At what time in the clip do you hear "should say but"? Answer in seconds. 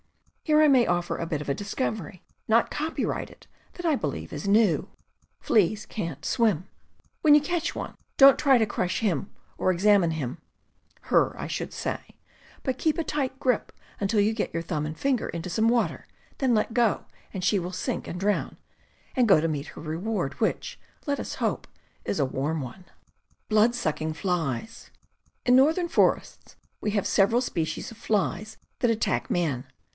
11.47-12.79